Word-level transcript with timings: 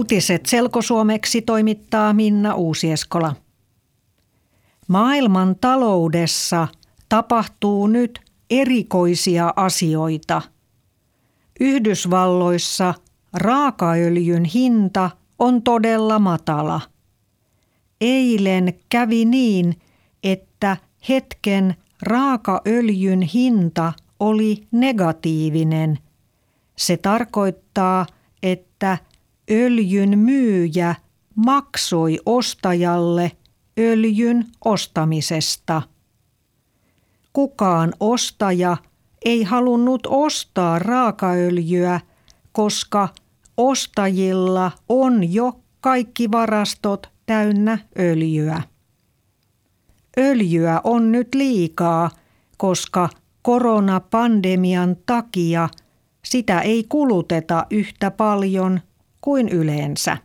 Uutiset 0.00 0.46
selkosuomeksi 0.46 1.42
toimittaa 1.42 2.12
Minna 2.12 2.54
Uusieskola. 2.54 3.36
Maailman 4.88 5.56
taloudessa 5.60 6.68
tapahtuu 7.08 7.86
nyt 7.86 8.20
erikoisia 8.50 9.52
asioita. 9.56 10.42
Yhdysvalloissa 11.60 12.94
raakaöljyn 13.32 14.44
hinta 14.44 15.10
on 15.38 15.62
todella 15.62 16.18
matala. 16.18 16.80
Eilen 18.00 18.74
kävi 18.88 19.24
niin, 19.24 19.80
että 20.22 20.76
hetken 21.08 21.74
raakaöljyn 22.02 23.22
hinta 23.22 23.92
oli 24.20 24.66
negatiivinen. 24.70 25.98
Se 26.76 26.96
tarkoittaa, 26.96 28.06
että 28.42 28.98
öljyn 29.50 30.18
myyjä 30.18 30.94
maksoi 31.34 32.18
ostajalle 32.26 33.32
öljyn 33.78 34.46
ostamisesta. 34.64 35.82
Kukaan 37.32 37.92
ostaja 38.00 38.76
ei 39.24 39.42
halunnut 39.42 40.06
ostaa 40.06 40.78
raakaöljyä, 40.78 42.00
koska 42.52 43.08
ostajilla 43.56 44.72
on 44.88 45.32
jo 45.32 45.60
kaikki 45.80 46.30
varastot 46.30 47.10
täynnä 47.26 47.78
öljyä. 47.98 48.62
Öljyä 50.18 50.80
on 50.84 51.12
nyt 51.12 51.34
liikaa, 51.34 52.10
koska 52.56 53.08
koronapandemian 53.42 54.96
takia 55.06 55.68
sitä 56.24 56.60
ei 56.60 56.84
kuluteta 56.88 57.66
yhtä 57.70 58.10
paljon 58.10 58.80
kuin 59.20 59.48
yleensä. 59.48 60.16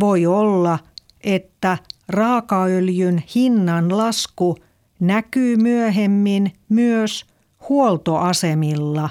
Voi 0.00 0.26
olla, 0.26 0.78
että 1.20 1.78
raakaöljyn 2.08 3.22
hinnan 3.34 3.96
lasku 3.96 4.56
näkyy 5.00 5.56
myöhemmin 5.56 6.52
myös 6.68 7.24
huoltoasemilla. 7.68 9.10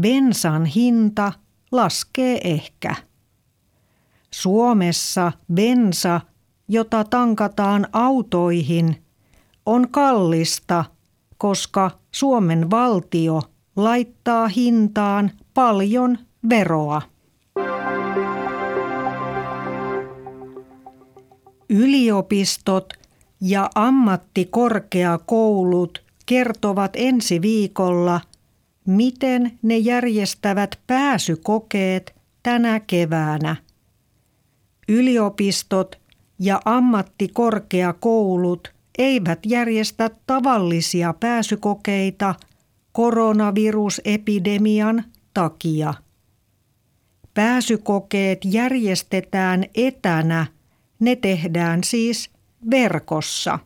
Bensan 0.00 0.64
hinta 0.64 1.32
laskee 1.72 2.40
ehkä. 2.44 2.94
Suomessa 4.30 5.32
bensa, 5.54 6.20
jota 6.68 7.04
tankataan 7.04 7.86
autoihin, 7.92 9.04
on 9.66 9.88
kallista, 9.90 10.84
koska 11.38 11.90
Suomen 12.10 12.70
valtio 12.70 13.42
laittaa 13.76 14.48
hintaan 14.48 15.30
paljon 15.54 16.18
veroa. 16.48 17.02
Yliopistot 21.72 22.92
ja 23.40 23.70
ammattikorkeakoulut 23.74 26.02
kertovat 26.26 26.92
ensi 26.96 27.42
viikolla, 27.42 28.20
miten 28.86 29.58
ne 29.62 29.78
järjestävät 29.78 30.78
pääsykokeet 30.86 32.14
tänä 32.42 32.80
keväänä. 32.80 33.56
Yliopistot 34.88 36.00
ja 36.38 36.60
ammattikorkeakoulut 36.64 38.72
eivät 38.98 39.38
järjestä 39.46 40.10
tavallisia 40.26 41.14
pääsykokeita 41.20 42.34
koronavirusepidemian 42.92 45.04
takia. 45.34 45.94
Pääsykokeet 47.34 48.38
järjestetään 48.44 49.64
etänä– 49.74 50.46
ne 51.02 51.16
tehdään 51.16 51.84
siis 51.84 52.30
verkossa. 52.70 53.58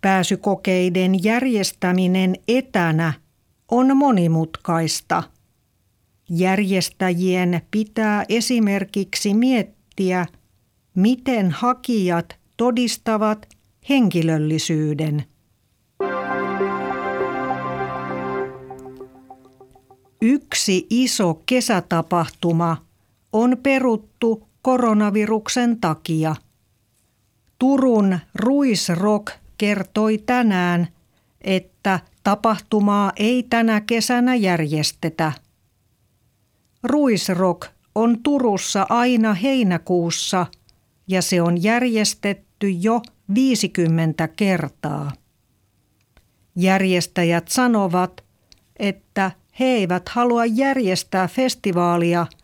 Pääsykokeiden 0.00 1.24
järjestäminen 1.24 2.36
etänä 2.48 3.12
on 3.70 3.96
monimutkaista. 3.96 5.22
Järjestäjien 6.28 7.60
pitää 7.70 8.24
esimerkiksi 8.28 9.34
miettiä, 9.34 10.26
miten 10.94 11.50
hakijat 11.50 12.36
todistavat 12.56 13.48
henkilöllisyyden. 13.88 15.24
Yksi 20.22 20.86
iso 20.90 21.42
kesätapahtuma 21.46 22.76
on 23.32 23.56
peruttu 23.62 24.48
koronaviruksen 24.66 25.80
takia. 25.80 26.36
Turun 27.58 28.18
Ruisrock 28.34 29.32
kertoi 29.58 30.18
tänään, 30.18 30.88
että 31.40 32.00
tapahtumaa 32.22 33.12
ei 33.16 33.42
tänä 33.42 33.80
kesänä 33.80 34.34
järjestetä. 34.34 35.32
Ruisrock 36.82 37.68
on 37.94 38.22
Turussa 38.22 38.86
aina 38.88 39.34
heinäkuussa 39.34 40.46
ja 41.08 41.22
se 41.22 41.42
on 41.42 41.62
järjestetty 41.62 42.70
jo 42.70 43.02
50 43.34 44.28
kertaa. 44.28 45.12
Järjestäjät 46.56 47.48
sanovat, 47.48 48.24
että 48.76 49.30
he 49.60 49.64
eivät 49.64 50.08
halua 50.08 50.44
järjestää 50.44 51.28
festivaalia– 51.28 52.26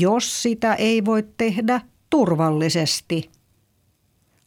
jos 0.00 0.42
sitä 0.42 0.74
ei 0.74 1.04
voi 1.04 1.24
tehdä 1.36 1.80
turvallisesti. 2.10 3.30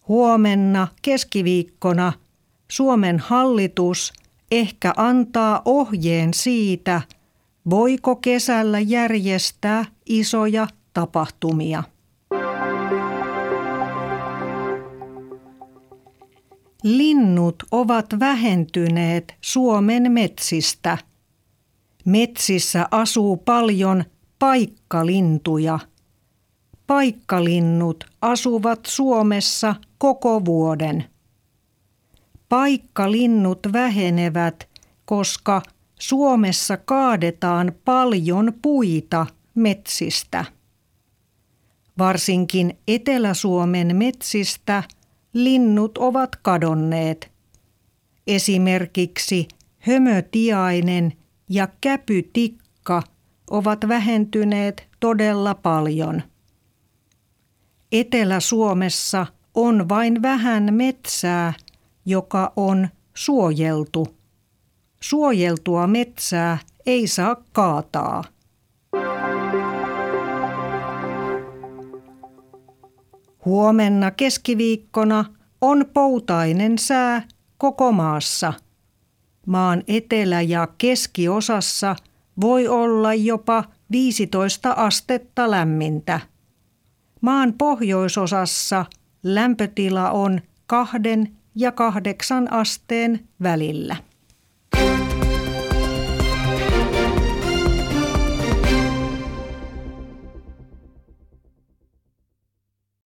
Huomenna 0.07 0.88
keskiviikkona 1.01 2.13
Suomen 2.72 3.19
hallitus 3.19 4.13
ehkä 4.51 4.94
antaa 4.97 5.61
ohjeen 5.66 6.34
siitä, 6.34 7.01
voiko 7.69 8.16
kesällä 8.16 8.79
järjestää 8.79 9.85
isoja 10.05 10.67
tapahtumia. 10.94 11.84
Linnut 16.84 17.55
ovat 17.72 18.05
vähentyneet 18.19 19.35
Suomen 19.41 20.11
metsistä. 20.11 20.97
Metsissä 22.05 22.88
asuu 22.91 23.38
paljon 23.38 24.03
paikkalintuja. 24.45 25.79
Paikkalinnut 26.88 28.03
asuvat 28.22 28.79
Suomessa 28.88 29.75
koko 29.97 30.45
vuoden. 30.45 31.06
Paikkalinnut 32.50 33.59
vähenevät, 33.73 34.69
koska 35.05 35.61
Suomessa 36.00 36.78
kaadetaan 36.78 37.73
paljon 37.85 38.53
puita 38.61 39.25
metsistä. 39.55 40.45
Varsinkin 41.97 42.78
Etelä-Suomen 42.88 43.95
metsistä 43.95 44.84
linnut 45.34 45.97
ovat 45.97 46.35
kadonneet. 46.35 47.31
Esimerkiksi 48.28 49.47
hömötiainen 49.79 51.13
ja 51.50 51.67
käpytikka– 51.81 52.64
ovat 53.50 53.79
vähentyneet 53.88 54.88
todella 55.00 55.56
paljon. 55.56 56.22
Etelä-Suomessa 57.91 59.25
on 59.53 59.89
vain 59.89 60.22
vähän 60.22 60.73
metsää, 60.73 61.53
joka 62.05 62.53
on 62.55 62.89
suojeltu. 63.13 64.07
Suojeltua 65.01 65.88
metsää 65.88 66.58
ei 66.85 67.08
saa 67.08 67.35
kaataa. 67.52 68.23
Huomenna 73.46 74.11
keskiviikkona 74.11 75.25
on 75.61 75.85
poutainen 75.93 76.78
sää 76.78 77.22
koko 77.58 77.91
maassa. 77.91 78.53
Maan 79.47 79.84
etelä- 79.87 80.41
ja 80.41 80.67
keskiosassa– 80.78 81.96
voi 82.41 82.67
olla 82.67 83.14
jopa 83.14 83.64
15 83.91 84.72
astetta 84.72 85.52
lämmintä. 85.52 86.20
Maan 87.22 87.53
pohjoisosassa 87.53 88.85
lämpötila 89.23 90.11
on 90.11 90.41
kahden 90.67 91.37
ja 91.55 91.72
kahdeksan 91.72 92.53
asteen 92.53 93.28
välillä. 93.43 93.96